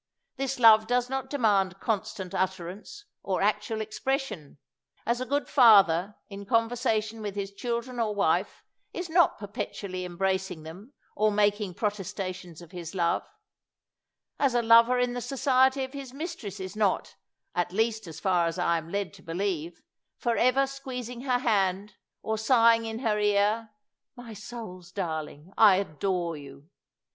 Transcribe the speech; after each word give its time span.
This 0.35 0.57
love 0.57 0.87
does 0.87 1.11
not 1.11 1.29
demand 1.29 1.79
constant 1.79 2.33
utter 2.33 2.67
ance 2.67 3.05
or 3.21 3.43
actual 3.43 3.81
expression, 3.81 4.57
as 5.05 5.21
a 5.21 5.27
good 5.27 5.47
father, 5.47 6.15
in 6.27 6.43
conversation 6.47 7.21
with 7.21 7.35
his 7.35 7.53
children 7.53 7.99
or 7.99 8.15
wife, 8.15 8.63
is 8.93 9.11
not 9.11 9.37
perpetually 9.37 10.03
embracing 10.03 10.63
them 10.63 10.93
or 11.15 11.29
making 11.31 11.75
protesta 11.75 12.33
tions 12.33 12.63
of 12.63 12.71
his 12.71 12.95
love; 12.95 13.29
as 14.39 14.55
a 14.55 14.63
lover 14.63 14.97
in 14.97 15.13
the 15.13 15.21
society 15.21 15.83
of 15.83 15.93
his 15.93 16.15
mistress 16.15 16.59
is 16.59 16.75
not, 16.75 17.15
at 17.53 17.71
least 17.71 18.07
as 18.07 18.19
far 18.19 18.47
as 18.47 18.57
I 18.57 18.79
am 18.79 18.89
led 18.89 19.13
to 19.13 19.21
believe, 19.21 19.83
for 20.17 20.35
ever 20.35 20.65
squeezing 20.65 21.21
her 21.25 21.37
hand 21.37 21.93
or 22.23 22.39
sighing 22.39 22.85
in 22.85 22.97
her 23.05 23.19
ear, 23.19 23.69
My 24.15 24.33
soul's 24.33 24.91
darling, 24.91 25.53
I 25.59 25.75
adore 25.75 26.35
you!" 26.37 26.71